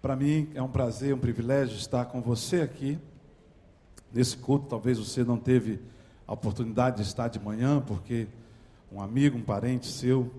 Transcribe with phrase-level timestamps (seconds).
[0.00, 2.96] Para mim é um prazer, um privilégio estar com você aqui
[4.12, 4.66] nesse culto.
[4.68, 5.80] Talvez você não teve
[6.24, 8.28] a oportunidade de estar de manhã, porque
[8.92, 10.30] um amigo, um parente seu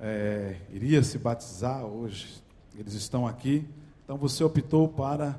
[0.00, 2.42] é, iria se batizar hoje.
[2.74, 3.68] Eles estão aqui.
[4.02, 5.38] Então você optou para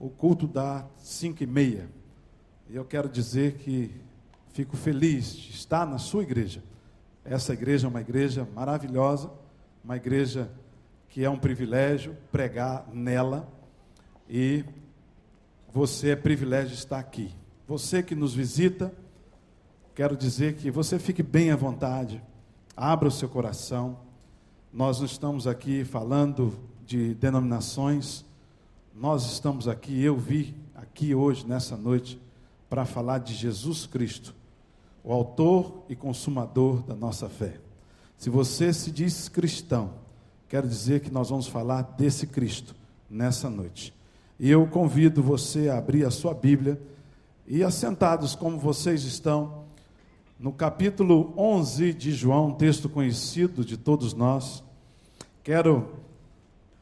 [0.00, 1.90] o culto da cinco e meia.
[2.66, 3.90] E eu quero dizer que
[4.54, 6.62] fico feliz de estar na sua igreja.
[7.26, 9.30] Essa igreja é uma igreja maravilhosa,
[9.84, 10.50] uma igreja
[11.08, 13.48] que é um privilégio pregar nela
[14.28, 14.64] e
[15.72, 17.34] você é privilégio estar aqui.
[17.66, 18.92] Você que nos visita,
[19.94, 22.22] quero dizer que você fique bem à vontade,
[22.76, 23.98] abra o seu coração.
[24.72, 28.24] Nós não estamos aqui falando de denominações,
[28.94, 32.20] nós estamos aqui, eu vi aqui hoje, nessa noite,
[32.68, 34.34] para falar de Jesus Cristo
[35.06, 37.60] o autor e consumador da nossa fé.
[38.18, 39.94] Se você se diz cristão,
[40.48, 42.74] quero dizer que nós vamos falar desse Cristo
[43.08, 43.94] nessa noite.
[44.38, 46.80] E eu convido você a abrir a sua Bíblia
[47.46, 49.64] e assentados como vocês estão,
[50.38, 54.62] no capítulo 11 de João, um texto conhecido de todos nós.
[55.42, 55.94] Quero,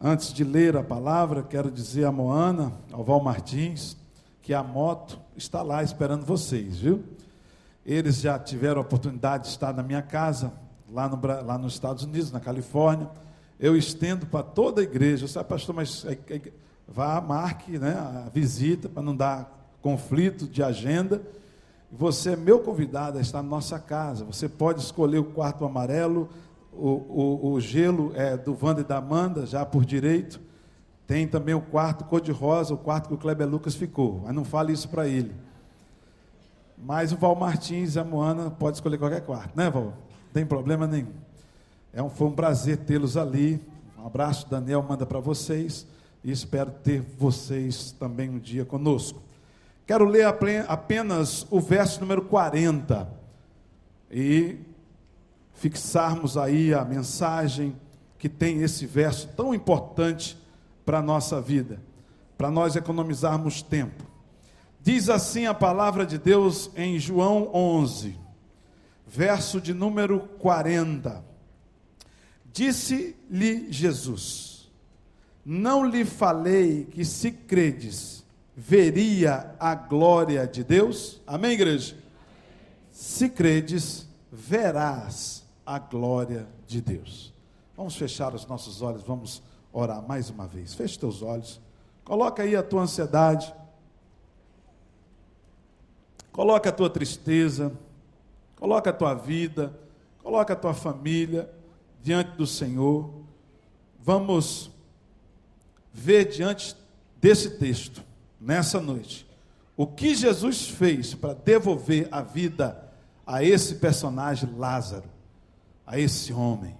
[0.00, 3.96] antes de ler a palavra, quero dizer a Moana, ao Val Martins,
[4.42, 7.04] que a moto está lá esperando vocês, viu?
[7.86, 10.52] Eles já tiveram a oportunidade de estar na minha casa,
[10.90, 13.08] lá, no, lá nos Estados Unidos, na Califórnia.
[13.58, 15.28] Eu estendo para toda a igreja.
[15.28, 16.40] Sabe, pastor, mas é, é,
[16.86, 21.22] vá, marque né, a visita para não dar conflito de agenda.
[21.90, 24.24] Você é meu convidado a estar na nossa casa.
[24.24, 26.28] Você pode escolher o quarto amarelo,
[26.72, 30.40] o, o, o gelo é do Wanda e da Amanda, já por direito.
[31.06, 34.22] Tem também o quarto cor-de-rosa, o quarto que o Kleber Lucas ficou.
[34.24, 35.32] Mas não fale isso para ele.
[36.76, 39.84] Mas o Val Martins e a Moana pode escolher qualquer quarto, né, Val?
[39.84, 39.92] Não
[40.32, 41.23] tem problema nenhum.
[41.94, 43.60] É um, foi um prazer tê-los ali.
[43.96, 45.86] Um abraço, Daniel manda para vocês.
[46.24, 49.22] E espero ter vocês também um dia conosco.
[49.86, 50.26] Quero ler
[50.66, 53.08] apenas o verso número 40
[54.10, 54.56] e
[55.52, 57.76] fixarmos aí a mensagem
[58.18, 60.36] que tem esse verso tão importante
[60.84, 61.80] para a nossa vida,
[62.36, 64.04] para nós economizarmos tempo.
[64.80, 68.18] Diz assim a palavra de Deus em João 11,
[69.06, 71.33] verso de número 40.
[72.54, 74.70] Disse-lhe Jesus:
[75.44, 78.24] Não lhe falei que se credes,
[78.56, 81.20] veria a glória de Deus?
[81.26, 81.94] Amém, igreja?
[82.90, 87.34] Se credes, verás a glória de Deus.
[87.76, 90.72] Vamos fechar os nossos olhos, vamos orar mais uma vez.
[90.72, 91.60] Feche teus olhos.
[92.04, 93.52] Coloca aí a tua ansiedade
[96.34, 97.72] Coloca a tua tristeza,
[98.56, 99.72] coloca a tua vida,
[100.20, 101.48] coloca a tua família
[102.04, 103.10] diante do Senhor.
[103.98, 104.70] Vamos
[105.92, 106.76] ver diante
[107.20, 108.04] desse texto,
[108.40, 109.26] nessa noite,
[109.76, 112.80] o que Jesus fez para devolver a vida
[113.26, 115.08] a esse personagem Lázaro,
[115.84, 116.76] a esse homem.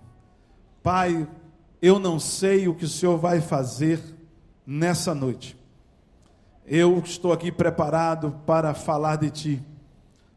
[0.81, 1.27] Pai,
[1.83, 4.01] eu não sei o que o Senhor vai fazer
[4.65, 5.57] nessa noite
[6.67, 9.63] eu estou aqui preparado para falar de ti,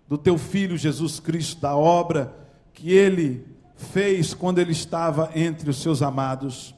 [0.07, 2.33] do teu filho Jesus Cristo, da obra
[2.73, 3.45] que ele
[3.77, 6.75] fez quando ele estava entre os seus amados.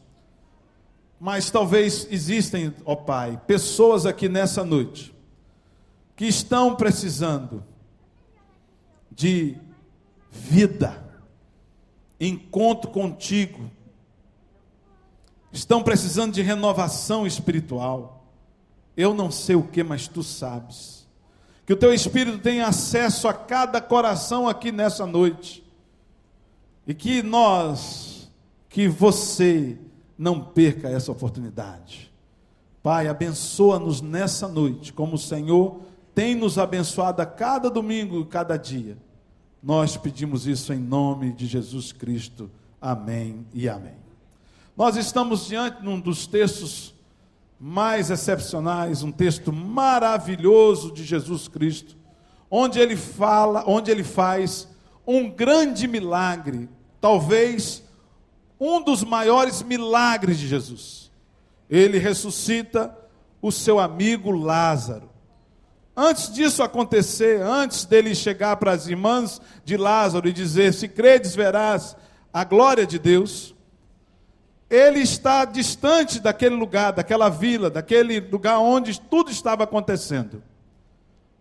[1.19, 5.15] Mas talvez existem, ó Pai, pessoas aqui nessa noite
[6.15, 7.63] que estão precisando
[9.11, 9.57] de
[10.29, 11.01] vida,
[12.19, 13.71] encontro contigo,
[15.51, 18.19] estão precisando de renovação espiritual
[18.99, 21.07] eu não sei o que, mas tu sabes.
[21.65, 25.63] Que o teu Espírito tenha acesso a cada coração aqui nessa noite.
[26.89, 28.31] E que nós,
[28.67, 29.77] que você
[30.17, 32.11] não perca essa oportunidade.
[32.81, 35.81] Pai, abençoa-nos nessa noite, como o Senhor
[36.15, 38.97] tem nos abençoado a cada domingo, cada dia.
[39.61, 42.49] Nós pedimos isso em nome de Jesus Cristo.
[42.81, 43.97] Amém e amém.
[44.75, 46.95] Nós estamos diante de um dos textos
[47.59, 51.95] mais excepcionais, um texto maravilhoso de Jesus Cristo,
[52.49, 54.67] onde ele fala, onde ele faz
[55.05, 56.67] um grande milagre,
[56.99, 57.83] talvez
[58.59, 61.11] um dos maiores milagres de Jesus.
[61.69, 62.95] Ele ressuscita
[63.41, 65.09] o seu amigo Lázaro.
[65.95, 71.35] Antes disso acontecer, antes dele chegar para as irmãs de Lázaro e dizer: Se credes,
[71.35, 71.95] verás
[72.33, 73.55] a glória de Deus
[74.69, 80.43] ele está distante daquele lugar, daquela vila, daquele lugar onde tudo estava acontecendo.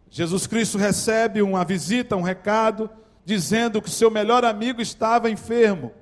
[0.08, 2.88] Jesus Cristo recebe uma visita, um recado,
[3.28, 5.92] dizendo que seu melhor amigo estava enfermo,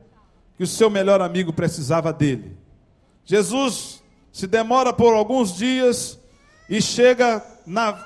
[0.56, 2.56] que o seu melhor amigo precisava dele.
[3.24, 4.00] Jesus
[4.30, 6.20] se demora por alguns dias
[6.70, 8.00] e chega na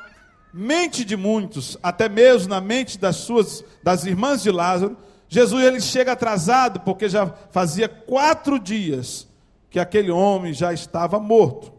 [0.54, 4.96] mente de muitos, até mesmo na mente das suas das irmãs de Lázaro,
[5.28, 9.28] Jesus ele chega atrasado porque já fazia quatro dias
[9.68, 11.70] que aquele homem já estava morto.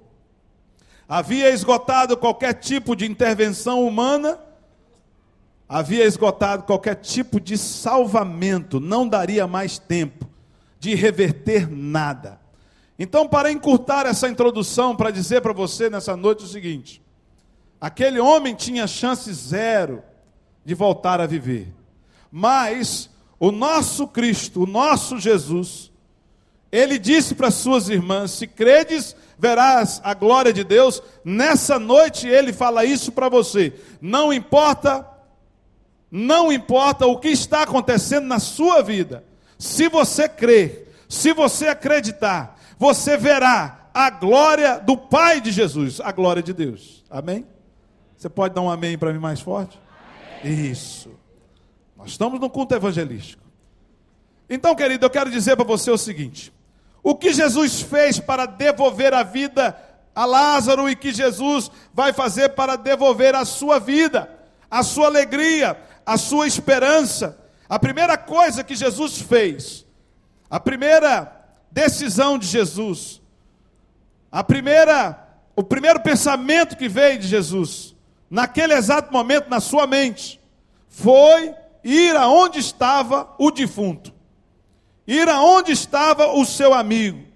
[1.10, 4.38] Havia esgotado qualquer tipo de intervenção humana,
[5.74, 10.28] havia esgotado qualquer tipo de salvamento, não daria mais tempo
[10.78, 12.42] de reverter nada.
[13.00, 17.02] Então, para encurtar essa introdução, para dizer para você nessa noite o seguinte:
[17.80, 20.04] aquele homem tinha chance zero
[20.66, 21.74] de voltar a viver,
[22.30, 23.10] mas
[23.40, 25.90] o nosso Cristo, o nosso Jesus,
[26.70, 31.02] ele disse para suas irmãs: se credes, verás a glória de Deus.
[31.24, 33.74] Nessa noite ele fala isso para você.
[34.02, 35.08] Não importa,
[36.12, 39.24] não importa o que está acontecendo na sua vida.
[39.58, 46.12] Se você crer, se você acreditar, você verá a glória do Pai de Jesus, a
[46.12, 47.04] glória de Deus.
[47.10, 47.46] Amém?
[48.18, 49.80] Você pode dar um amém para mim mais forte?
[50.44, 50.70] Amém.
[50.72, 51.10] Isso.
[51.96, 53.44] Nós estamos no culto evangelístico.
[54.50, 56.52] Então, querido, eu quero dizer para você o seguinte:
[57.02, 59.76] o que Jesus fez para devolver a vida
[60.14, 64.30] a Lázaro e que Jesus vai fazer para devolver a sua vida,
[64.70, 67.38] a sua alegria, a sua esperança.
[67.70, 69.86] A primeira coisa que Jesus fez,
[70.50, 71.32] a primeira
[71.72, 73.22] decisão de Jesus,
[74.32, 77.96] a primeira, o primeiro pensamento que veio de Jesus,
[78.30, 80.40] naquele exato momento na sua mente,
[80.90, 81.54] foi
[81.84, 84.14] ir aonde estava o defunto,
[85.08, 87.32] ir aonde estava o seu amigo.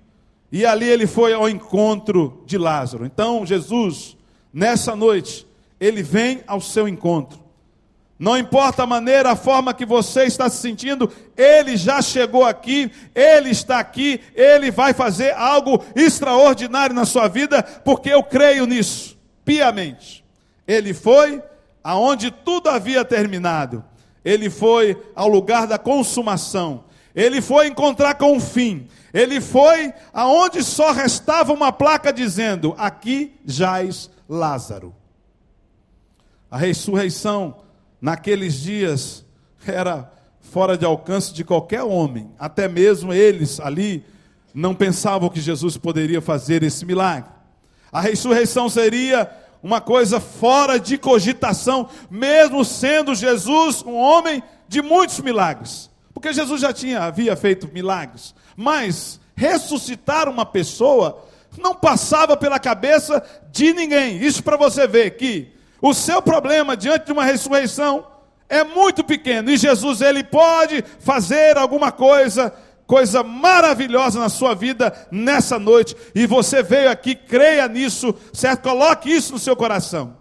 [0.52, 3.06] E ali ele foi ao encontro de Lázaro.
[3.06, 4.16] Então, Jesus,
[4.54, 5.46] nessa noite,
[5.80, 7.45] ele vem ao seu encontro.
[8.18, 12.90] Não importa a maneira, a forma que você está se sentindo, Ele já chegou aqui,
[13.14, 19.18] Ele está aqui, Ele vai fazer algo extraordinário na sua vida, porque eu creio nisso,
[19.44, 20.24] piamente.
[20.66, 21.44] Ele foi
[21.84, 23.84] aonde tudo havia terminado,
[24.24, 26.86] ele foi ao lugar da consumação.
[27.14, 28.88] Ele foi encontrar com o fim.
[29.14, 34.94] Ele foi aonde só restava uma placa dizendo: Aqui jaz Lázaro.
[36.50, 37.56] A ressurreição
[38.06, 39.26] naqueles dias
[39.66, 44.06] era fora de alcance de qualquer homem, até mesmo eles ali
[44.54, 47.32] não pensavam que Jesus poderia fazer esse milagre.
[47.92, 49.28] A ressurreição seria
[49.64, 55.90] uma coisa fora de cogitação, mesmo sendo Jesus um homem de muitos milagres.
[56.14, 61.26] Porque Jesus já tinha havia feito milagres, mas ressuscitar uma pessoa
[61.58, 64.24] não passava pela cabeça de ninguém.
[64.24, 65.55] Isso para você ver que
[65.88, 68.08] o seu problema diante de uma ressurreição
[68.50, 72.52] é muito pequeno e Jesus ele pode fazer alguma coisa
[72.88, 78.62] coisa maravilhosa na sua vida nessa noite, e você veio aqui, creia nisso, certo?
[78.62, 80.18] Coloque isso no seu coração.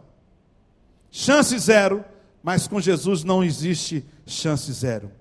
[1.10, 2.02] Chance zero,
[2.42, 5.12] mas com Jesus não existe chance zero.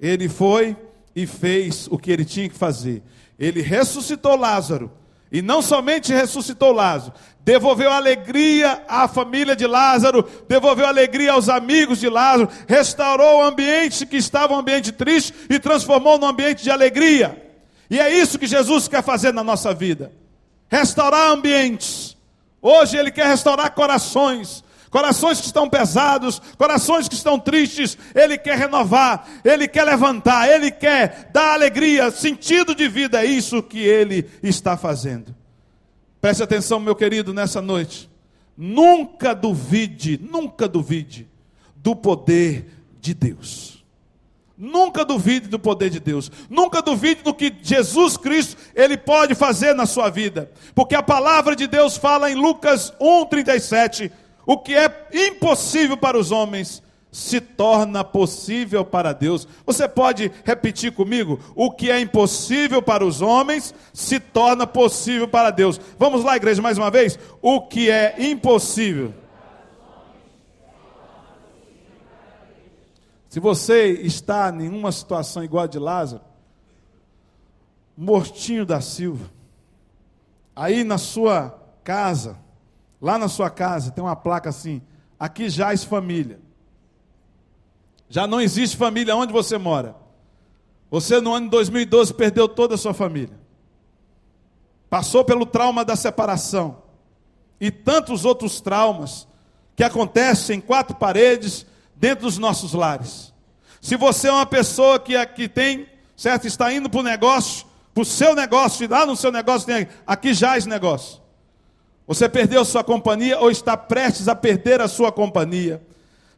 [0.00, 0.76] Ele foi
[1.14, 3.04] e fez o que ele tinha que fazer.
[3.38, 4.90] Ele ressuscitou Lázaro,
[5.30, 7.12] e não somente ressuscitou Lázaro,
[7.44, 14.06] devolveu alegria à família de Lázaro, devolveu alegria aos amigos de Lázaro, restaurou o ambiente
[14.06, 17.50] que estava um ambiente triste e transformou num ambiente de alegria.
[17.88, 20.12] E é isso que Jesus quer fazer na nossa vida:
[20.68, 22.16] restaurar ambientes.
[22.62, 28.58] Hoje Ele quer restaurar corações, corações que estão pesados, corações que estão tristes, Ele quer
[28.58, 34.28] renovar, Ele quer levantar, Ele quer dar alegria, sentido de vida, é isso que Ele
[34.42, 35.34] está fazendo.
[36.20, 38.10] Preste atenção, meu querido, nessa noite.
[38.56, 41.26] Nunca duvide, nunca duvide
[41.76, 42.66] do poder
[43.00, 43.82] de Deus.
[44.58, 46.30] Nunca duvide do poder de Deus.
[46.50, 50.50] Nunca duvide do que Jesus Cristo ele pode fazer na sua vida.
[50.74, 54.12] Porque a palavra de Deus fala em Lucas 1:37,
[54.50, 59.46] o que é impossível para os homens se torna possível para Deus.
[59.64, 61.38] Você pode repetir comigo?
[61.54, 65.80] O que é impossível para os homens se torna possível para Deus.
[65.96, 67.16] Vamos lá, igreja, mais uma vez.
[67.40, 69.14] O que é impossível.
[73.28, 76.24] Se você está em uma situação igual a de Lázaro,
[77.96, 79.30] mortinho da Silva,
[80.56, 82.49] aí na sua casa,
[83.00, 84.82] lá na sua casa, tem uma placa assim:
[85.18, 86.40] aqui jaz família.
[88.08, 89.94] Já não existe família onde você mora.
[90.90, 93.38] Você no ano de 2012 perdeu toda a sua família.
[94.88, 96.82] Passou pelo trauma da separação.
[97.60, 99.28] E tantos outros traumas
[99.76, 101.64] que acontecem em quatro paredes
[101.94, 103.32] dentro dos nossos lares.
[103.80, 108.02] Se você é uma pessoa que, que tem, certo, está indo para o negócio, para
[108.02, 111.20] o seu negócio, e lá no seu negócio tem aqui jaz negócio.
[112.10, 115.80] Você perdeu sua companhia ou está prestes a perder a sua companhia.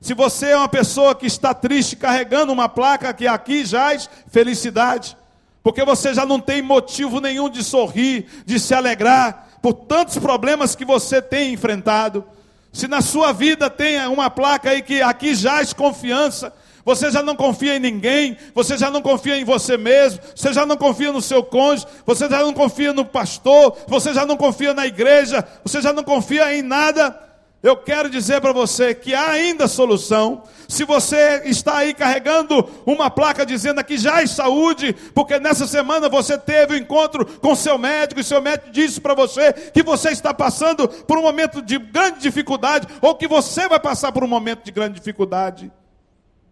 [0.02, 5.16] Se você é uma pessoa que está triste, carregando uma placa que aqui jaz felicidade,
[5.62, 10.76] porque você já não tem motivo nenhum de sorrir, de se alegrar, por tantos problemas
[10.76, 12.22] que você tem enfrentado.
[12.70, 16.52] Se na sua vida tem uma placa aí que aqui jaz confiança,
[16.84, 20.66] você já não confia em ninguém, você já não confia em você mesmo, você já
[20.66, 24.74] não confia no seu cônjuge, você já não confia no pastor, você já não confia
[24.74, 27.32] na igreja, você já não confia em nada.
[27.62, 30.42] Eu quero dizer para você que há ainda solução.
[30.68, 36.08] Se você está aí carregando uma placa dizendo aqui já é saúde, porque nessa semana
[36.08, 39.82] você teve o um encontro com seu médico e seu médico disse para você que
[39.82, 44.24] você está passando por um momento de grande dificuldade ou que você vai passar por
[44.24, 45.70] um momento de grande dificuldade.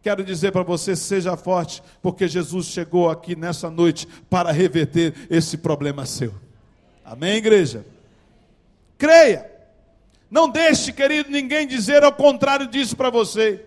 [0.02, 5.58] Quero dizer para você, seja forte, porque Jesus chegou aqui nessa noite para reverter esse
[5.58, 6.34] problema seu.
[7.04, 7.84] Amém, igreja?
[8.96, 9.50] Creia.
[10.30, 13.64] Não deixe, querido, ninguém dizer ao contrário disso para você.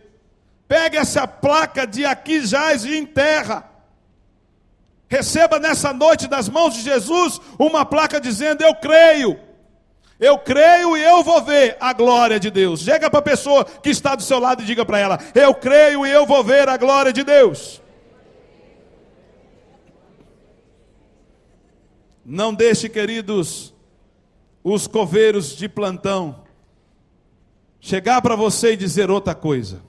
[0.68, 3.70] Pegue essa placa de aqui jaz e enterra.
[5.08, 9.40] Receba nessa noite das mãos de Jesus uma placa dizendo: Eu creio.
[10.20, 12.82] Eu creio e eu vou ver a glória de Deus.
[12.82, 16.06] Chega para a pessoa que está do seu lado e diga para ela: Eu creio
[16.06, 17.82] e eu vou ver a glória de Deus.
[22.26, 23.74] Não deixe, queridos,
[24.64, 26.44] os coveiros de plantão
[27.80, 29.82] chegar para você e dizer outra coisa.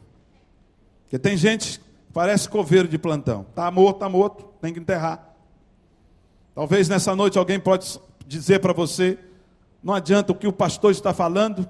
[1.04, 3.46] Porque tem gente que parece coveiro de plantão.
[3.48, 5.32] Está morto, está morto, tem que enterrar.
[6.56, 9.16] Talvez nessa noite alguém pode dizer para você,
[9.84, 11.68] não adianta o que o pastor está falando,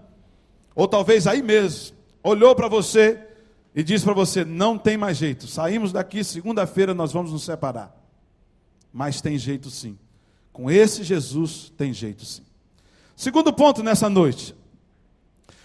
[0.72, 3.20] ou talvez aí mesmo, olhou para você
[3.74, 7.92] e disse para você, não tem mais jeito, saímos daqui, segunda-feira nós vamos nos separar.
[8.92, 9.98] Mas tem jeito sim.
[10.52, 12.44] Com esse Jesus tem jeito sim.
[13.16, 14.54] Segundo ponto nessa noite,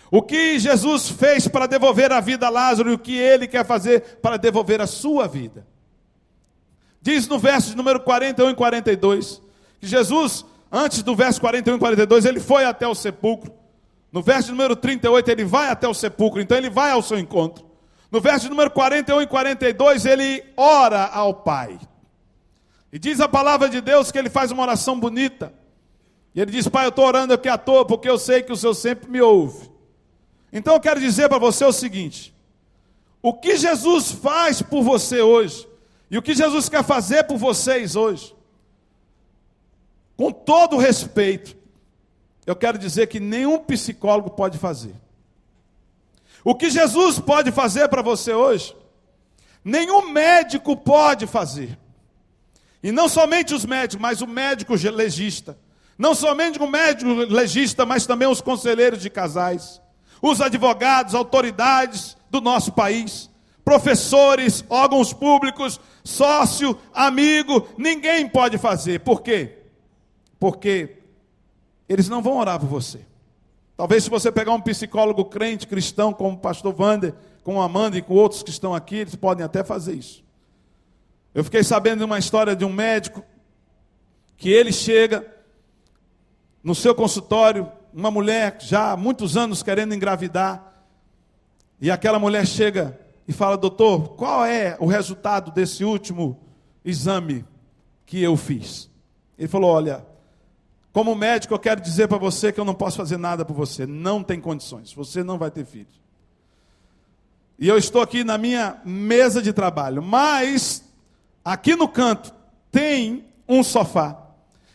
[0.09, 3.63] o que Jesus fez para devolver a vida a Lázaro e o que ele quer
[3.63, 5.67] fazer para devolver a sua vida.
[6.99, 9.39] Diz no verso número 41 e 42
[9.79, 13.53] que Jesus, antes do verso 41 e 42, ele foi até o sepulcro.
[14.11, 17.65] No verso número 38, ele vai até o sepulcro, então ele vai ao seu encontro.
[18.11, 21.79] No verso número 41 e 42, ele ora ao Pai.
[22.91, 25.53] E diz a palavra de Deus que ele faz uma oração bonita.
[26.33, 28.55] E ele diz: Pai, eu estou orando aqui à toa, porque eu sei que o
[28.55, 29.69] Senhor sempre me ouve.
[30.51, 32.33] Então eu quero dizer para você o seguinte:
[33.21, 35.67] o que Jesus faz por você hoje,
[36.09, 38.35] e o que Jesus quer fazer por vocês hoje,
[40.19, 41.55] com todo respeito,
[42.45, 44.93] eu quero dizer que nenhum psicólogo pode fazer.
[46.43, 48.75] O que Jesus pode fazer para você hoje,
[49.63, 51.79] nenhum médico pode fazer.
[52.83, 55.57] E não somente os médicos, mas o médico legista.
[55.97, 59.81] Não somente o médico legista, mas também os conselheiros de casais
[60.21, 63.29] os advogados, autoridades do nosso país,
[63.63, 68.99] professores, órgãos públicos, sócio, amigo, ninguém pode fazer.
[68.99, 69.58] Por quê?
[70.39, 70.97] Porque
[71.87, 73.05] eles não vão orar por você.
[73.75, 78.01] Talvez se você pegar um psicólogo crente, cristão, como o pastor Wander, com Amanda e
[78.01, 80.23] com outros que estão aqui, eles podem até fazer isso.
[81.33, 83.23] Eu fiquei sabendo de uma história de um médico
[84.37, 85.25] que ele chega
[86.63, 90.85] no seu consultório uma mulher já há muitos anos querendo engravidar,
[91.81, 96.39] e aquela mulher chega e fala: Doutor, qual é o resultado desse último
[96.83, 97.45] exame
[98.05, 98.89] que eu fiz?
[99.37, 100.05] Ele falou: Olha,
[100.91, 103.85] como médico, eu quero dizer para você que eu não posso fazer nada por você,
[103.85, 105.87] não tem condições, você não vai ter filho.
[107.59, 110.83] E eu estou aqui na minha mesa de trabalho, mas
[111.43, 112.33] aqui no canto
[112.71, 114.17] tem um sofá.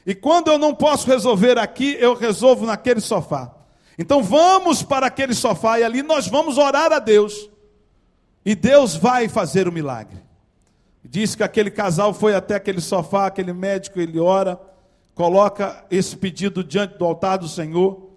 [0.07, 3.53] E quando eu não posso resolver aqui, eu resolvo naquele sofá.
[3.99, 7.49] Então vamos para aquele sofá e ali nós vamos orar a Deus.
[8.45, 10.23] E Deus vai fazer o milagre.
[11.03, 14.61] Diz que aquele casal foi até aquele sofá, aquele médico, ele ora,
[15.15, 18.11] coloca esse pedido diante do altar do Senhor,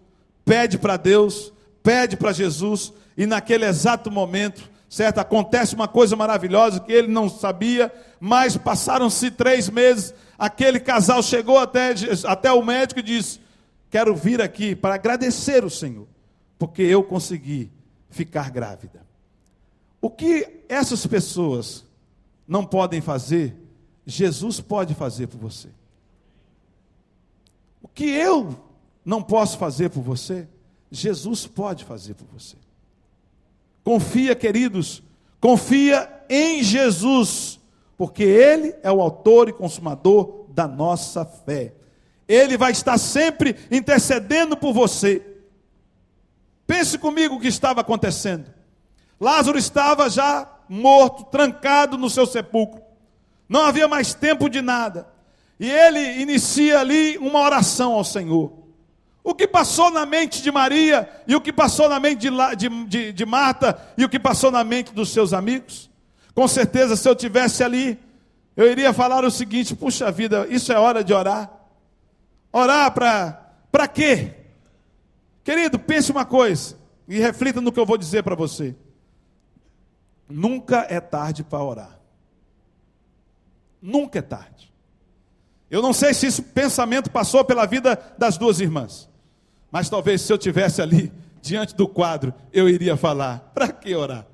[0.44, 5.20] pede para Deus, pede para Jesus, e naquele exato momento, certo?
[5.20, 11.58] Acontece uma coisa maravilhosa que ele não sabia, mas passaram-se três meses aquele casal chegou
[11.58, 11.94] até,
[12.26, 13.40] até o médico e disse:
[13.90, 16.08] Quero vir aqui para agradecer o Senhor,
[16.60, 17.72] porque eu consegui
[18.10, 19.06] ficar grávida.
[20.00, 21.86] O que essas pessoas
[22.48, 23.56] não podem fazer,
[24.06, 25.70] Jesus pode fazer por você.
[27.98, 28.56] Que eu
[29.04, 30.48] não posso fazer por você,
[30.92, 32.56] Jesus pode fazer por você.
[33.84, 35.02] Confia, queridos,
[35.42, 37.60] confia em Jesus
[37.98, 41.74] porque Ele é o autor e consumador da nossa fé.
[42.28, 45.26] Ele vai estar sempre intercedendo por você.
[46.68, 48.54] Pense comigo o que estava acontecendo.
[49.20, 52.80] Lázaro estava já morto, trancado no seu sepulcro.
[53.50, 55.17] Não havia mais tempo de nada.
[55.60, 58.52] E ele inicia ali uma oração ao Senhor.
[59.24, 63.12] O que passou na mente de Maria, e o que passou na mente de, de,
[63.12, 65.90] de Marta, e o que passou na mente dos seus amigos?
[66.34, 68.00] Com certeza, se eu tivesse ali,
[68.56, 71.52] eu iria falar o seguinte: puxa vida, isso é hora de orar.
[72.54, 74.34] Orar para quê?
[75.44, 78.76] Querido, pense uma coisa e reflita no que eu vou dizer para você.
[80.30, 82.00] Nunca é tarde para orar.
[83.82, 84.74] Nunca é tarde.
[85.70, 89.10] Eu não sei se esse pensamento passou pela vida das duas irmãs,
[89.72, 94.26] mas talvez se eu tivesse ali diante do quadro, eu iria falar: para que orar?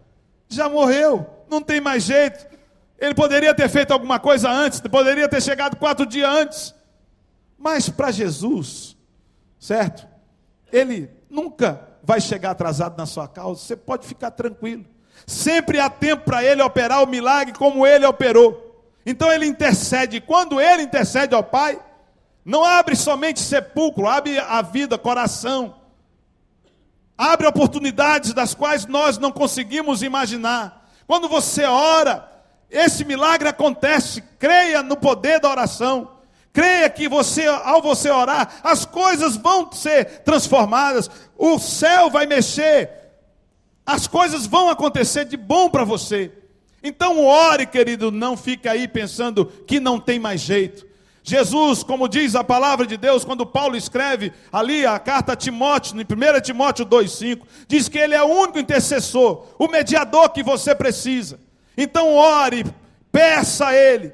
[0.48, 2.54] Já morreu, não tem mais jeito.
[3.00, 6.76] Ele poderia ter feito alguma coisa antes, poderia ter chegado quatro dias antes.
[7.58, 8.96] Mas para Jesus,
[9.60, 10.08] certo?
[10.72, 14.86] Ele nunca vai chegar atrasado na sua causa, você pode ficar tranquilo.
[15.26, 18.63] Sempre há tempo para ele operar o milagre como ele operou.
[19.06, 20.22] Então ele intercede.
[20.22, 21.80] Quando ele intercede ao Pai,
[22.46, 25.76] não abre somente sepulcro, abre a vida, coração.
[27.18, 30.90] Abre oportunidades das quais nós não conseguimos imaginar.
[31.06, 32.30] Quando você ora,
[32.70, 34.22] esse milagre acontece.
[34.40, 36.10] Creia no poder da oração.
[36.52, 42.92] Creia que você, ao você orar, as coisas vão ser transformadas, o céu vai mexer,
[43.84, 46.32] as coisas vão acontecer de bom para você.
[46.84, 50.86] Então ore, querido, não fique aí pensando que não tem mais jeito.
[51.24, 55.96] Jesus, como diz a palavra de Deus, quando Paulo escreve ali a carta a Timóteo,
[55.96, 60.76] em 1 Timóteo 2,5, diz que ele é o único intercessor, o mediador que você
[60.76, 61.40] precisa.
[61.78, 62.66] Então ore,
[63.10, 64.12] peça a Ele,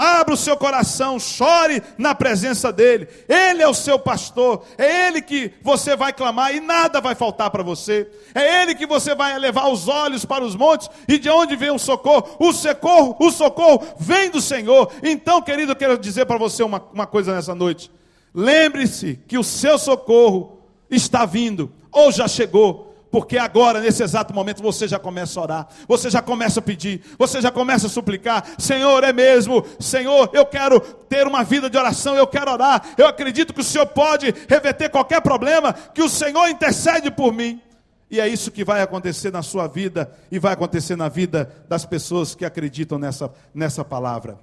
[0.00, 3.06] Abra o seu coração, chore na presença dEle.
[3.28, 7.50] Ele é o seu pastor, é Ele que você vai clamar e nada vai faltar
[7.50, 8.10] para você.
[8.34, 11.70] É Ele que você vai levar os olhos para os montes e de onde vem
[11.70, 12.34] o socorro?
[12.38, 14.90] O socorro, o socorro vem do Senhor.
[15.02, 17.90] Então, querido, eu quero dizer para você uma, uma coisa nessa noite.
[18.34, 24.62] Lembre-se que o seu socorro está vindo ou já chegou porque agora, nesse exato momento,
[24.62, 28.44] você já começa a orar, você já começa a pedir, você já começa a suplicar:
[28.56, 33.08] Senhor, é mesmo, Senhor, eu quero ter uma vida de oração, eu quero orar, eu
[33.08, 37.60] acredito que o Senhor pode reverter qualquer problema, que o Senhor intercede por mim.
[38.08, 41.84] E é isso que vai acontecer na sua vida e vai acontecer na vida das
[41.84, 44.38] pessoas que acreditam nessa, nessa palavra.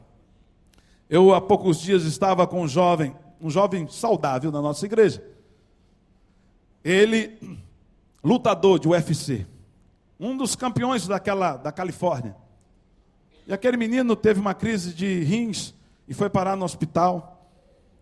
[1.09, 5.21] Eu, há poucos dias, estava com um jovem, um jovem saudável na nossa igreja.
[6.83, 7.37] Ele
[8.27, 9.47] lutador de UFC,
[10.19, 12.35] um dos campeões daquela, da Califórnia.
[13.47, 15.73] E aquele menino teve uma crise de rins
[16.07, 17.49] e foi parar no hospital.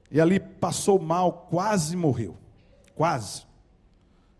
[0.09, 2.35] E ali passou mal, quase morreu.
[2.95, 3.45] Quase.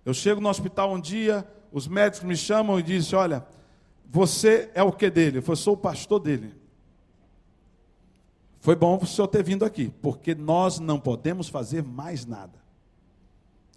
[0.04, 3.46] Eu chego no hospital um dia, os médicos me chamam e dizem: Olha,
[4.10, 5.44] você é o que dele?
[5.46, 6.56] Eu sou o pastor dele.
[8.60, 12.65] Foi bom o senhor ter vindo aqui, porque nós não podemos fazer mais nada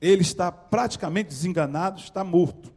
[0.01, 2.73] ele está praticamente desenganado, está morto.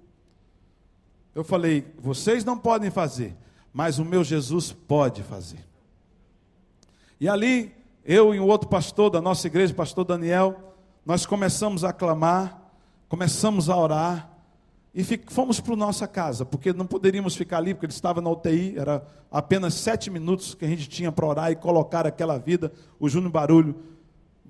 [1.34, 3.36] Eu falei: vocês não podem fazer,
[3.74, 5.66] mas o meu Jesus pode fazer.
[7.20, 10.74] E ali, eu e o outro pastor da nossa igreja, pastor Daniel,
[11.06, 12.60] nós começamos a clamar,
[13.08, 14.32] começamos a orar,
[14.94, 18.78] e fomos para nossa casa, porque não poderíamos ficar ali, porque ele estava na UTI,
[18.78, 23.08] era apenas sete minutos que a gente tinha para orar e colocar aquela vida, o
[23.08, 23.76] Júnior Barulho,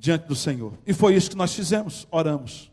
[0.02, 0.74] diante do Senhor.
[0.86, 2.72] E foi isso que nós fizemos, oramos.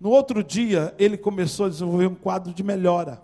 [0.00, 3.20] No outro dia, ele começou a desenvolver um quadro de melhora.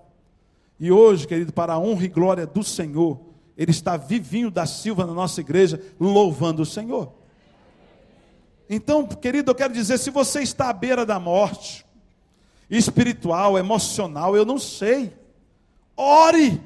[0.79, 3.19] E hoje, querido, para a honra e glória do Senhor,
[3.57, 7.15] ele está vivinho da Silva na nossa igreja, louvando o Senhor.
[8.69, 11.87] Então, querido, eu quero dizer, se você está à beira da morte,
[12.69, 15.17] espiritual, emocional, eu não sei.
[15.97, 16.61] Ore.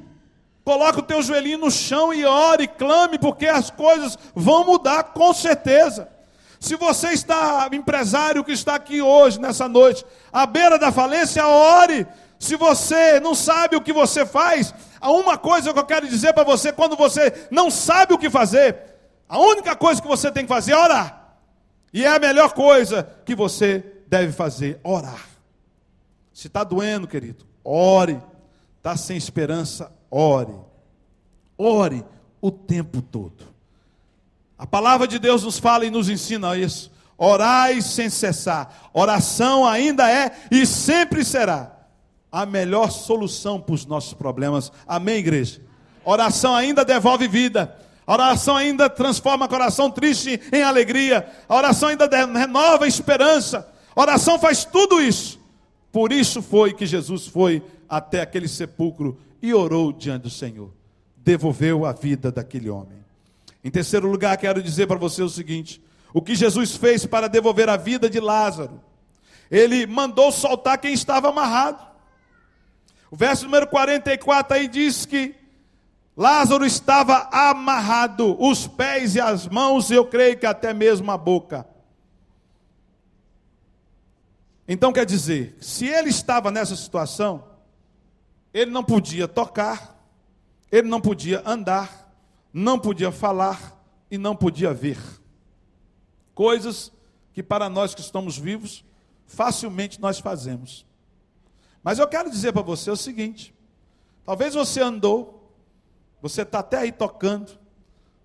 [0.65, 5.33] Coloque o teu joelhinho no chão e ore, clame, porque as coisas vão mudar com
[5.33, 6.18] certeza.
[6.59, 12.05] Se você está, empresário que está aqui hoje, nessa noite, à beira da falência, ore.
[12.37, 16.33] Se você não sabe o que você faz, há uma coisa que eu quero dizer
[16.33, 18.77] para você: quando você não sabe o que fazer,
[19.27, 21.35] a única coisa que você tem que fazer é orar.
[21.93, 25.27] E é a melhor coisa que você deve fazer: orar.
[26.33, 28.21] Se está doendo, querido, ore.
[28.77, 30.55] Está sem esperança, ore.
[31.57, 32.05] Ore
[32.41, 33.45] o tempo todo.
[34.59, 36.91] A palavra de Deus nos fala e nos ensina isso.
[37.17, 38.89] Orai sem cessar.
[38.93, 41.77] Oração ainda é e sempre será
[42.29, 44.69] a melhor solução para os nossos problemas.
[44.85, 45.61] Amém, igreja?
[46.03, 47.73] Oração ainda devolve vida.
[48.05, 51.25] Oração ainda transforma coração triste em alegria.
[51.47, 53.67] Oração ainda renova a esperança.
[53.95, 55.39] Oração faz tudo isso.
[55.91, 60.71] Por isso foi que Jesus foi até aquele sepulcro e orou diante do Senhor.
[61.15, 62.98] Devolveu a vida daquele homem.
[63.63, 65.81] Em terceiro lugar, quero dizer para você o seguinte:
[66.13, 68.81] o que Jesus fez para devolver a vida de Lázaro?
[69.51, 71.85] Ele mandou soltar quem estava amarrado.
[73.11, 75.35] O verso número 44 aí diz que
[76.15, 81.17] Lázaro estava amarrado, os pés e as mãos, e eu creio que até mesmo a
[81.17, 81.65] boca.
[84.67, 87.43] Então quer dizer, se ele estava nessa situação,
[88.53, 89.97] ele não podia tocar,
[90.71, 92.08] ele não podia andar,
[92.53, 94.97] não podia falar e não podia ver.
[96.33, 96.91] Coisas
[97.33, 98.83] que para nós que estamos vivos,
[99.25, 100.85] facilmente nós fazemos.
[101.83, 103.53] Mas eu quero dizer para você o seguinte:
[104.25, 105.53] talvez você andou,
[106.21, 107.57] você está até aí tocando.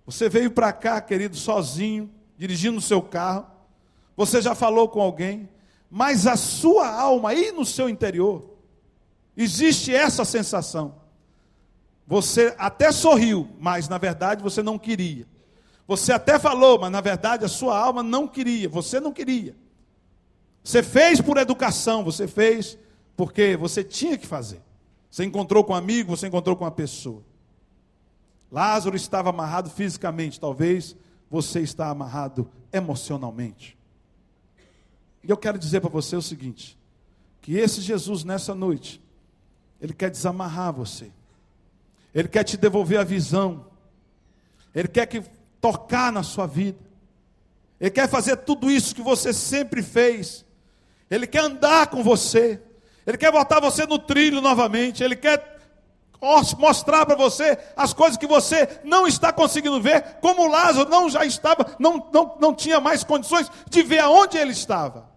[0.05, 3.47] Você veio para cá, querido, sozinho, dirigindo o seu carro.
[4.15, 5.49] Você já falou com alguém.
[5.89, 8.57] Mas a sua alma, aí no seu interior,
[9.35, 11.01] existe essa sensação.
[12.07, 15.25] Você até sorriu, mas na verdade você não queria.
[15.87, 18.69] Você até falou, mas na verdade a sua alma não queria.
[18.69, 19.55] Você não queria.
[20.63, 22.77] Você fez por educação, você fez
[23.15, 24.61] porque você tinha que fazer.
[25.09, 27.23] Você encontrou com um amigo, você encontrou com uma pessoa.
[28.51, 30.95] Lázaro estava amarrado fisicamente, talvez
[31.29, 33.77] você está amarrado emocionalmente.
[35.23, 36.77] E eu quero dizer para você o seguinte:
[37.41, 39.01] que esse Jesus nessa noite,
[39.79, 41.11] ele quer desamarrar você.
[42.15, 43.67] Ele quer te devolver a visão.
[44.73, 45.21] Ele quer que
[45.59, 46.79] tocar na sua vida.
[47.79, 50.45] Ele quer fazer tudo isso que você sempre fez.
[51.11, 52.61] Ele quer andar com você.
[53.05, 55.03] Ele quer botar você no trilho novamente.
[55.03, 55.55] Ele quer
[56.57, 61.23] mostrar para você as coisas que você não está conseguindo ver, como Lázaro não já
[61.23, 65.07] estava, não, não, não tinha mais condições de ver aonde ele estava.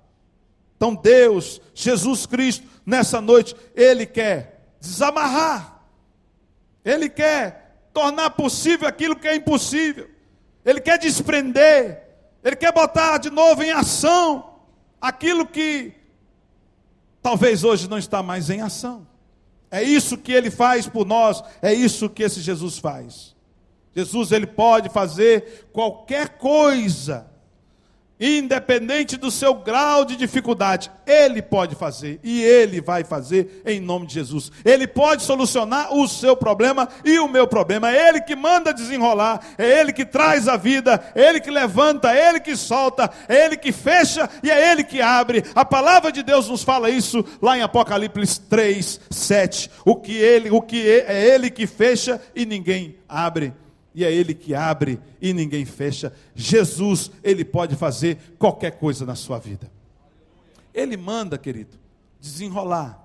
[0.76, 5.77] Então Deus, Jesus Cristo, nessa noite, Ele quer desamarrar,
[6.84, 10.08] Ele quer tornar possível aquilo que é impossível,
[10.64, 12.02] Ele quer desprender,
[12.42, 14.54] Ele quer botar de novo em ação
[15.00, 15.92] aquilo que
[17.22, 19.06] talvez hoje não está mais em ação.
[19.70, 23.36] É isso que ele faz por nós, é isso que esse Jesus faz.
[23.94, 27.28] Jesus ele pode fazer qualquer coisa
[28.20, 34.06] Independente do seu grau de dificuldade, Ele pode fazer e Ele vai fazer em nome
[34.06, 34.50] de Jesus.
[34.64, 37.90] Ele pode solucionar o seu problema e o meu problema.
[37.90, 42.12] É Ele que manda desenrolar, é Ele que traz a vida, é Ele que levanta,
[42.12, 45.44] é Ele que solta, é Ele que fecha e é Ele que abre.
[45.54, 49.70] A palavra de Deus nos fala isso lá em Apocalipse 3, 7.
[49.84, 53.52] O que Ele, o que é, é Ele que fecha e ninguém abre
[53.94, 56.12] e é Ele que abre e ninguém fecha.
[56.34, 59.70] Jesus, Ele pode fazer qualquer coisa na sua vida.
[60.72, 61.76] Ele manda, querido,
[62.20, 63.04] desenrolar.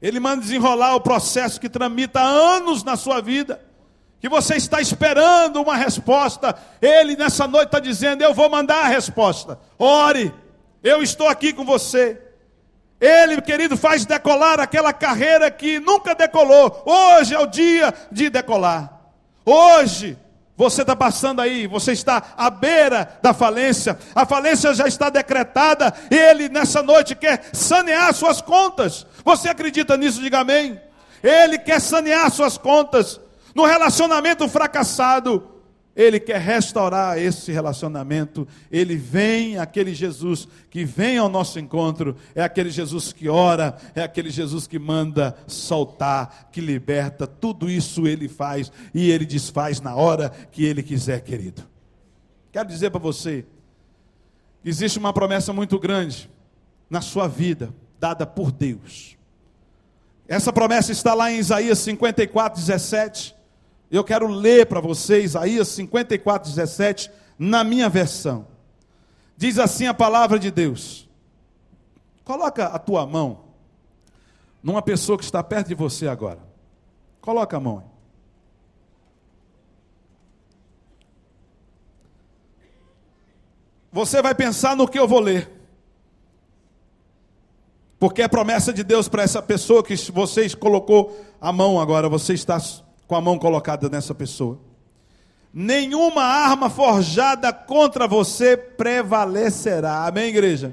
[0.00, 3.60] Ele manda desenrolar o processo que tramita anos na sua vida,
[4.20, 6.56] que você está esperando uma resposta.
[6.80, 9.58] Ele nessa noite está dizendo: Eu vou mandar a resposta.
[9.78, 10.32] Ore,
[10.82, 12.20] eu estou aqui com você.
[13.00, 16.82] Ele, querido, faz decolar aquela carreira que nunca decolou.
[16.84, 18.99] Hoje é o dia de decolar.
[19.44, 20.18] Hoje,
[20.56, 25.94] você está passando aí, você está à beira da falência, a falência já está decretada,
[26.10, 29.06] e Ele nessa noite quer sanear suas contas.
[29.24, 30.20] Você acredita nisso?
[30.20, 30.78] Diga amém.
[31.22, 33.20] Ele quer sanear suas contas
[33.54, 35.59] no relacionamento fracassado.
[35.94, 38.46] Ele quer restaurar esse relacionamento.
[38.70, 44.02] Ele vem, aquele Jesus que vem ao nosso encontro, é aquele Jesus que ora, é
[44.02, 47.26] aquele Jesus que manda soltar, que liberta.
[47.26, 51.62] Tudo isso ele faz e ele desfaz na hora que ele quiser, querido.
[52.52, 53.44] Quero dizer para você:
[54.64, 56.30] existe uma promessa muito grande
[56.88, 59.16] na sua vida, dada por Deus.
[60.26, 63.39] Essa promessa está lá em Isaías 54, 17.
[63.90, 68.46] Eu quero ler para vocês Isaías 54, 17, na minha versão.
[69.36, 71.08] Diz assim a palavra de Deus.
[72.22, 73.46] Coloca a tua mão
[74.62, 76.38] numa pessoa que está perto de você agora.
[77.20, 77.90] Coloca a mão.
[83.90, 85.50] Você vai pensar no que eu vou ler.
[87.98, 92.34] Porque é promessa de Deus para essa pessoa que vocês colocou a mão agora, você
[92.34, 92.58] está
[93.10, 94.56] com a mão colocada nessa pessoa.
[95.52, 100.06] Nenhuma arma forjada contra você prevalecerá.
[100.06, 100.72] Amém, igreja?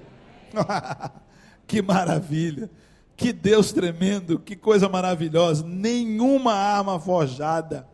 [1.66, 2.70] que maravilha.
[3.16, 5.66] Que Deus tremendo, que coisa maravilhosa.
[5.66, 7.88] Nenhuma arma forjada,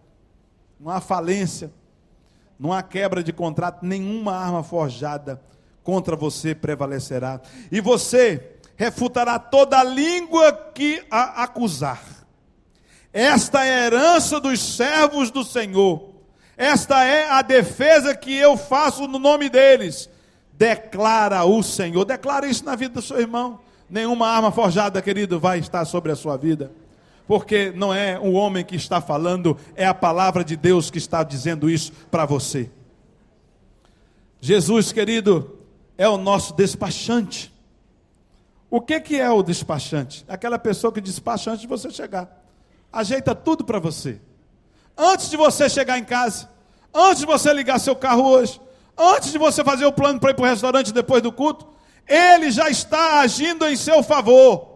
[0.77, 1.71] não há falência.
[2.59, 5.41] não há quebra de contrato, nenhuma arma forjada
[5.85, 7.39] contra você prevalecerá.
[7.71, 12.22] E você refutará toda língua que a acusar.
[13.13, 16.09] Esta é a herança dos servos do Senhor.
[16.57, 20.09] Esta é a defesa que eu faço no nome deles.
[20.53, 22.03] Declara o Senhor.
[22.05, 23.59] Declara isso na vida do seu irmão.
[23.87, 26.71] Nenhuma arma forjada, querido, vai estar sobre a sua vida.
[27.27, 31.23] Porque não é o homem que está falando, é a palavra de Deus que está
[31.23, 32.69] dizendo isso para você.
[34.41, 35.57] Jesus, querido,
[35.97, 37.53] é o nosso despachante.
[38.69, 40.25] O que, que é o despachante?
[40.27, 42.42] Aquela pessoa que despacha antes de você chegar.
[42.93, 44.21] Ajeita tudo para você.
[44.95, 46.47] Antes de você chegar em casa,
[46.93, 48.61] antes de você ligar seu carro hoje,
[48.95, 51.67] antes de você fazer o plano para ir para o restaurante depois do culto,
[52.07, 54.73] ele já está agindo em seu favor.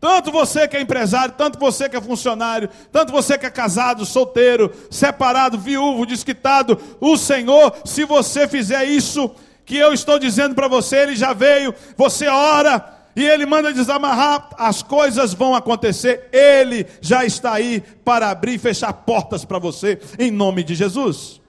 [0.00, 4.06] Tanto você que é empresário, tanto você que é funcionário, tanto você que é casado,
[4.06, 9.30] solteiro, separado, viúvo, desquitado, o Senhor, se você fizer isso
[9.66, 14.50] que eu estou dizendo para você, ele já veio, você ora, e ele manda desamarrar,
[14.56, 16.28] as coisas vão acontecer.
[16.32, 21.40] Ele já está aí para abrir e fechar portas para você, em nome de Jesus.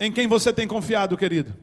[0.00, 1.54] Em quem você tem confiado, querido?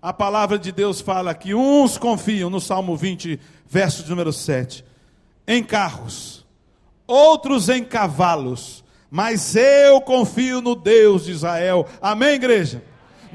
[0.00, 4.84] A palavra de Deus fala que uns confiam, no Salmo 20, verso número 7,
[5.48, 6.46] em carros,
[7.06, 11.88] outros em cavalos, mas eu confio no Deus de Israel.
[12.00, 12.82] Amém, igreja?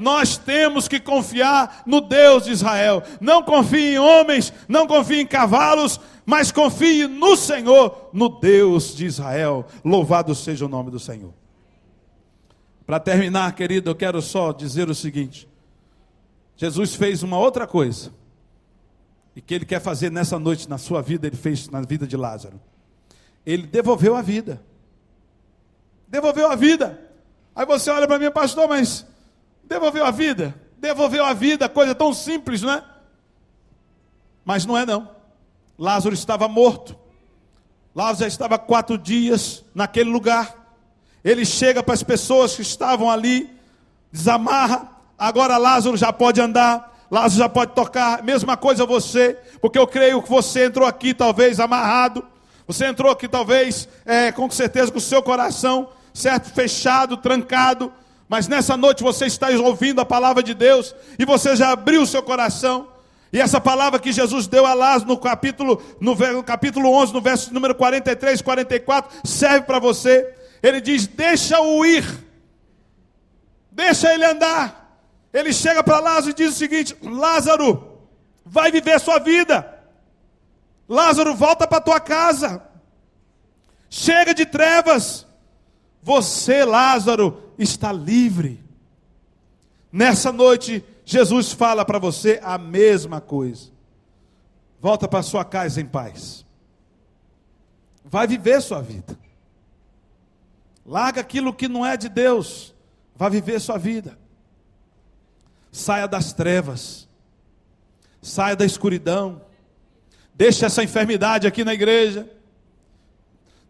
[0.02, 3.02] Nós temos que confiar no Deus de Israel.
[3.20, 9.06] Não confie em homens, não confie em cavalos, mas confie no Senhor, no Deus de
[9.06, 9.64] Israel.
[9.84, 11.32] Louvado seja o nome do Senhor.
[12.84, 15.48] Para terminar, querido, eu quero só dizer o seguinte:
[16.56, 18.12] Jesus fez uma outra coisa,
[19.34, 22.16] e que Ele quer fazer nessa noite na sua vida, Ele fez na vida de
[22.16, 22.60] Lázaro.
[23.46, 24.62] Ele devolveu a vida.
[26.08, 27.00] Devolveu a vida.
[27.54, 29.06] Aí você olha para mim, pastor, mas
[29.64, 30.54] Devolveu a vida?
[30.78, 32.82] Devolveu a vida, coisa tão simples, não é?
[34.44, 35.08] Mas não é não.
[35.78, 36.96] Lázaro estava morto.
[37.94, 40.54] Lázaro já estava quatro dias naquele lugar.
[41.24, 43.48] Ele chega para as pessoas que estavam ali,
[44.10, 44.88] desamarra.
[45.16, 48.22] Agora Lázaro já pode andar, Lázaro já pode tocar.
[48.24, 52.26] Mesma coisa você, porque eu creio que você entrou aqui talvez amarrado.
[52.66, 57.92] Você entrou aqui talvez, é, com certeza, com o seu coração, certo, fechado, trancado
[58.32, 62.06] mas nessa noite você está ouvindo a palavra de Deus e você já abriu o
[62.06, 62.88] seu coração.
[63.30, 67.52] E essa palavra que Jesus deu a Lázaro no capítulo, no, capítulo 11, no verso
[67.52, 70.34] número 43, 44, serve para você.
[70.62, 72.06] Ele diz: Deixa-o ir,
[73.70, 74.98] deixa ele andar.
[75.30, 77.98] Ele chega para Lázaro e diz o seguinte: Lázaro,
[78.46, 79.78] vai viver sua vida.
[80.88, 82.62] Lázaro, volta para tua casa.
[83.90, 85.26] Chega de trevas.
[86.02, 88.62] Você, Lázaro, está livre.
[89.90, 93.70] Nessa noite, Jesus fala para você a mesma coisa.
[94.80, 96.44] Volta para sua casa em paz.
[98.04, 99.18] Vai viver sua vida.
[100.84, 102.74] Larga aquilo que não é de Deus.
[103.14, 104.18] Vai viver sua vida.
[105.70, 107.08] Saia das trevas.
[108.20, 109.42] Saia da escuridão.
[110.34, 112.28] Deixa essa enfermidade aqui na igreja.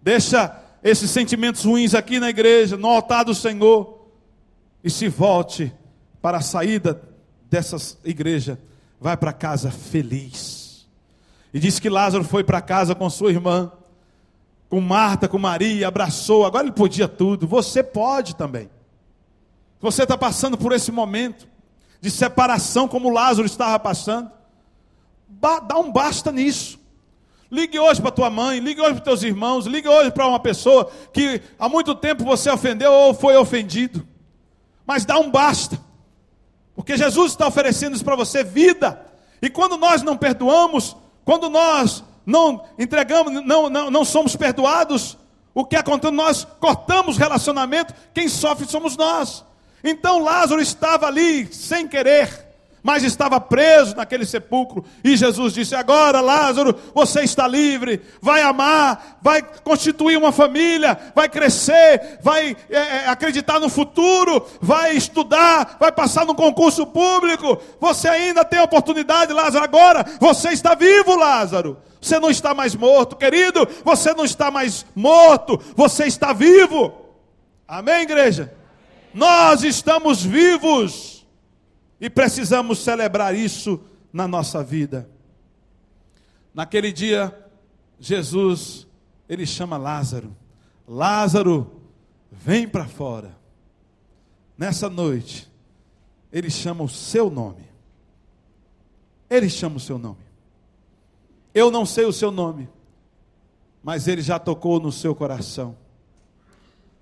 [0.00, 4.08] Deixa esses sentimentos ruins aqui na igreja, no altar do Senhor,
[4.82, 5.72] e se volte
[6.20, 7.00] para a saída
[7.48, 8.58] dessa igreja,
[9.00, 10.88] vai para casa feliz.
[11.54, 13.70] E diz que Lázaro foi para casa com sua irmã,
[14.68, 16.46] com Marta, com Maria, abraçou.
[16.46, 18.70] Agora ele podia tudo, você pode também.
[19.80, 21.46] Você está passando por esse momento
[22.00, 24.30] de separação, como Lázaro estava passando,
[25.28, 26.80] dá um basta nisso.
[27.52, 30.90] Ligue hoje para tua mãe, ligue hoje para teus irmãos, ligue hoje para uma pessoa
[31.12, 34.08] que há muito tempo você ofendeu ou foi ofendido.
[34.86, 35.78] Mas dá um basta.
[36.74, 39.04] Porque Jesus está oferecendo isso para você, vida.
[39.42, 45.18] E quando nós não perdoamos, quando nós não entregamos, não, não, não somos perdoados,
[45.54, 46.14] o que acontece?
[46.14, 49.44] Nós cortamos relacionamento, quem sofre somos nós.
[49.84, 52.51] Então Lázaro estava ali sem querer
[52.82, 54.84] mas estava preso naquele sepulcro.
[55.04, 61.28] E Jesus disse: Agora, Lázaro, você está livre, vai amar, vai constituir uma família, vai
[61.28, 67.58] crescer, vai é, é, acreditar no futuro, vai estudar, vai passar no concurso público.
[67.80, 69.64] Você ainda tem oportunidade, Lázaro.
[69.64, 71.78] Agora, você está vivo, Lázaro.
[72.00, 73.66] Você não está mais morto, querido.
[73.84, 76.92] Você não está mais morto, você está vivo.
[77.68, 78.52] Amém, igreja?
[79.14, 81.21] Nós estamos vivos.
[82.02, 83.80] E precisamos celebrar isso
[84.12, 85.08] na nossa vida.
[86.52, 87.32] Naquele dia,
[88.00, 88.88] Jesus,
[89.28, 90.36] ele chama Lázaro.
[90.86, 91.70] Lázaro,
[92.28, 93.38] vem para fora.
[94.58, 95.48] Nessa noite,
[96.32, 97.64] Ele chama o seu nome.
[99.30, 100.24] Ele chama o seu nome.
[101.54, 102.68] Eu não sei o seu nome,
[103.80, 105.76] mas Ele já tocou no seu coração.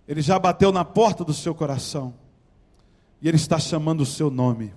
[0.07, 2.15] Ele já bateu na porta do seu coração.
[3.23, 4.75] E Ele está chamando o seu nome.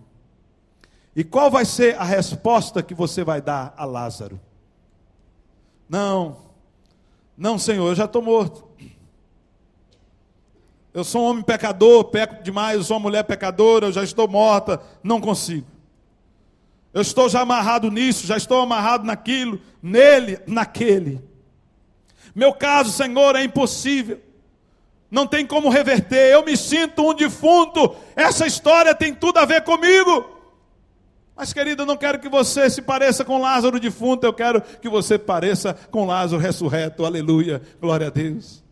[1.16, 4.40] E qual vai ser a resposta que você vai dar a Lázaro?
[5.88, 6.38] Não,
[7.38, 8.64] não, Senhor, eu já estou morto.
[10.94, 14.28] Eu sou um homem pecador, peco demais, eu sou uma mulher pecadora, eu já estou
[14.28, 15.66] morta, não consigo.
[16.94, 21.20] Eu estou já amarrado nisso, já estou amarrado naquilo, nele, naquele.
[22.36, 24.22] Meu caso, Senhor, é impossível.
[25.10, 26.32] Não tem como reverter.
[26.32, 27.96] Eu me sinto um defunto.
[28.16, 30.26] Essa história tem tudo a ver comigo.
[31.44, 34.88] Mas, querido, eu não quero que você se pareça com Lázaro defunto, eu quero que
[34.88, 37.04] você pareça com Lázaro ressurreto.
[37.06, 38.64] Aleluia, glória a Deus.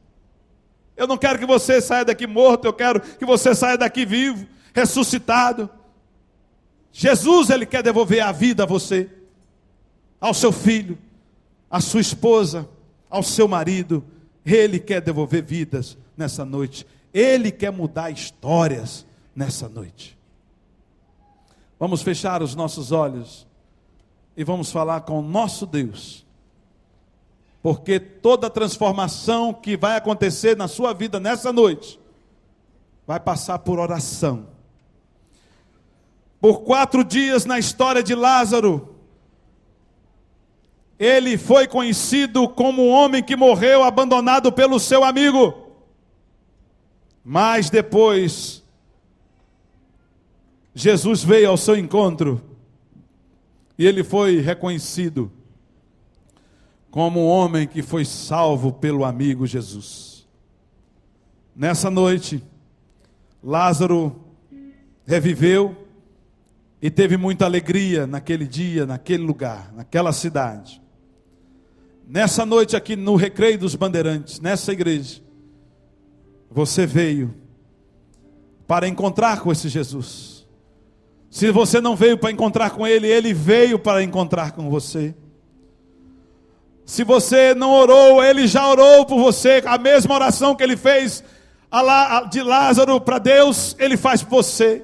[0.95, 4.47] Eu não quero que você saia daqui morto, eu quero que você saia daqui vivo,
[4.73, 5.69] ressuscitado.
[6.93, 9.09] Jesus, ele quer devolver a vida a você,
[10.17, 10.97] ao seu filho,
[11.69, 12.69] à sua esposa,
[13.09, 14.01] ao seu marido.
[14.45, 16.87] Ele quer devolver vidas nessa noite.
[17.13, 19.05] Ele quer mudar histórias
[19.35, 20.20] nessa noite.
[21.81, 23.47] Vamos fechar os nossos olhos
[24.37, 26.23] e vamos falar com o nosso Deus.
[27.59, 31.99] Porque toda transformação que vai acontecer na sua vida nessa noite
[33.07, 34.45] vai passar por oração.
[36.39, 38.95] Por quatro dias na história de Lázaro,
[40.99, 45.51] ele foi conhecido como um homem que morreu abandonado pelo seu amigo.
[47.25, 48.60] Mas depois,
[50.73, 52.41] Jesus veio ao seu encontro
[53.77, 55.31] e ele foi reconhecido
[56.89, 60.27] como um homem que foi salvo pelo amigo Jesus.
[61.55, 62.43] Nessa noite,
[63.43, 64.15] Lázaro
[65.05, 65.75] reviveu
[66.81, 70.81] e teve muita alegria naquele dia, naquele lugar, naquela cidade.
[72.07, 75.21] Nessa noite aqui no Recreio dos Bandeirantes, nessa igreja,
[76.49, 77.33] você veio
[78.67, 80.40] para encontrar com esse Jesus.
[81.31, 85.15] Se você não veio para encontrar com Ele, Ele veio para encontrar com você.
[86.85, 89.63] Se você não orou, Ele já orou por você.
[89.65, 91.23] A mesma oração que Ele fez
[92.29, 94.83] de Lázaro para Deus, Ele faz por você.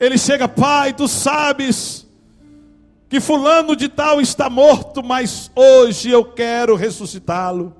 [0.00, 2.06] Ele chega, Pai, tu sabes
[3.06, 7.76] que Fulano de Tal está morto, mas hoje eu quero ressuscitá-lo.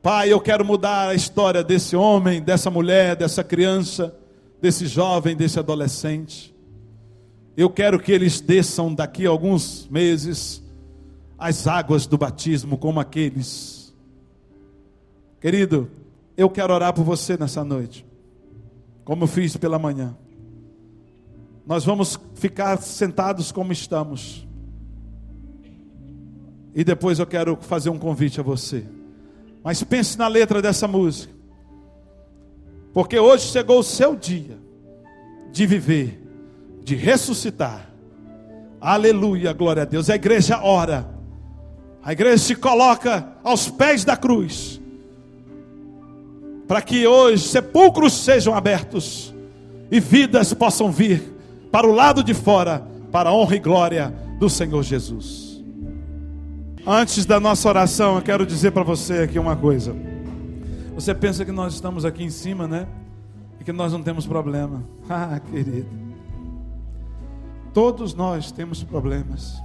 [0.00, 4.14] Pai, eu quero mudar a história desse homem, dessa mulher, dessa criança
[4.60, 6.54] desse jovem, desse adolescente.
[7.56, 10.62] Eu quero que eles desçam daqui a alguns meses
[11.38, 13.94] as águas do batismo, como aqueles.
[15.40, 15.88] Querido,
[16.36, 18.04] eu quero orar por você nessa noite,
[19.04, 20.16] como eu fiz pela manhã.
[21.64, 24.46] Nós vamos ficar sentados como estamos.
[26.74, 28.84] E depois eu quero fazer um convite a você.
[29.62, 31.37] Mas pense na letra dessa música.
[32.98, 34.58] Porque hoje chegou o seu dia
[35.52, 36.20] de viver,
[36.82, 37.88] de ressuscitar.
[38.80, 40.10] Aleluia, glória a Deus.
[40.10, 41.08] A igreja ora.
[42.02, 44.80] A igreja se coloca aos pés da cruz.
[46.66, 49.32] Para que hoje sepulcros sejam abertos
[49.92, 51.22] e vidas possam vir
[51.70, 55.62] para o lado de fora, para a honra e glória do Senhor Jesus.
[56.84, 59.94] Antes da nossa oração, eu quero dizer para você aqui uma coisa.
[60.98, 62.88] Você pensa que nós estamos aqui em cima, né?
[63.60, 64.82] E que nós não temos problema.
[65.08, 65.88] Ah, querido.
[67.72, 69.62] Todos nós temos problemas.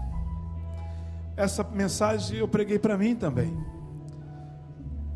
[1.35, 3.51] Essa mensagem eu preguei para mim também.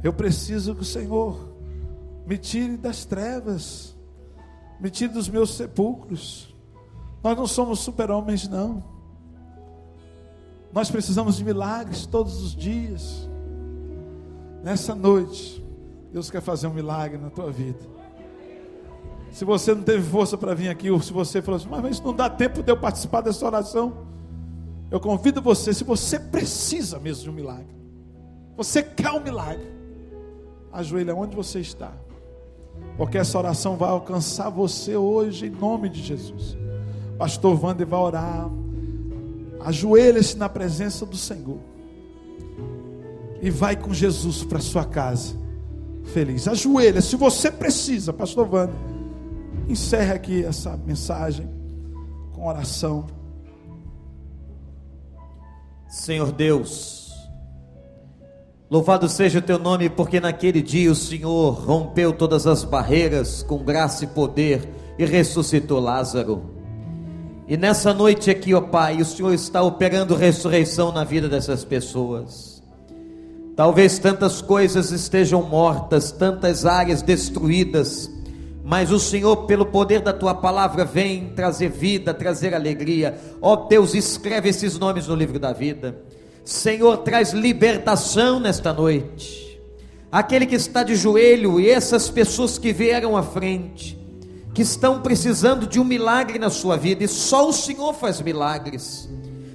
[0.03, 1.53] Eu preciso que o Senhor
[2.25, 3.95] me tire das trevas,
[4.79, 6.51] me tire dos meus sepulcros.
[7.23, 8.83] Nós não somos super-homens, não.
[10.73, 13.29] Nós precisamos de milagres todos os dias.
[14.63, 15.66] Nessa noite,
[16.11, 17.79] Deus quer fazer um milagre na tua vida.
[19.31, 22.13] Se você não teve força para vir aqui, ou se você falou assim, mas não
[22.13, 24.07] dá tempo de eu participar dessa oração,
[24.89, 27.75] eu convido você, se você precisa mesmo de um milagre,
[28.55, 29.67] você quer um milagre,
[30.71, 31.91] ajoelha onde você está,
[32.95, 36.57] porque essa oração vai alcançar você hoje, em nome de Jesus.
[37.17, 38.49] Pastor Wander vai orar,
[39.59, 41.59] ajoelha-se na presença do Senhor,
[43.41, 45.46] e vai com Jesus para sua casa
[46.07, 46.47] feliz.
[46.47, 48.73] Ajoelha, se você precisa, pastor Wanda,
[49.67, 51.49] encerre aqui essa mensagem
[52.33, 53.05] com oração.
[55.87, 57.07] Senhor Deus,
[58.69, 63.59] Louvado seja o teu nome, porque naquele dia o Senhor rompeu todas as barreiras com
[63.59, 64.67] graça e poder
[64.99, 66.51] e ressuscitou Lázaro.
[67.47, 72.56] E nessa noite aqui, ó Pai, o Senhor está operando ressurreição na vida dessas pessoas.
[73.57, 78.07] Talvez tantas coisas estejam mortas, tantas áreas destruídas,
[78.63, 83.17] mas o Senhor, pelo poder da tua palavra, vem trazer vida, trazer alegria.
[83.41, 85.97] Ó Deus, escreve esses nomes no livro da vida.
[86.45, 89.59] Senhor, traz libertação nesta noite.
[90.11, 93.97] Aquele que está de joelho e essas pessoas que vieram à frente,
[94.53, 99.09] que estão precisando de um milagre na sua vida, e só o Senhor faz milagres.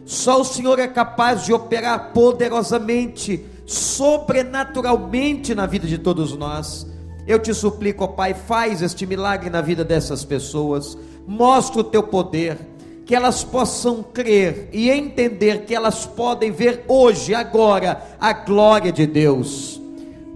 [0.05, 6.87] Só o Senhor é capaz de operar poderosamente, sobrenaturalmente na vida de todos nós.
[7.27, 10.99] Eu te suplico, ó Pai, faz este milagre na vida dessas pessoas.
[11.27, 12.59] Mostra o teu poder
[13.05, 19.07] que elas possam crer e entender que elas podem ver hoje, agora, a glória de
[19.07, 19.81] Deus.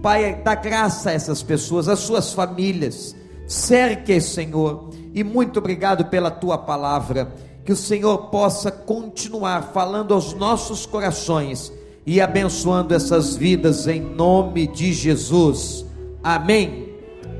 [0.01, 3.15] Pai, dá graça a essas pessoas, às suas famílias,
[3.47, 7.33] cerque, Senhor, e muito obrigado pela tua palavra.
[7.65, 11.73] Que o Senhor possa continuar falando aos nossos corações
[12.07, 15.85] e abençoando essas vidas em nome de Jesus.
[16.23, 16.86] Amém.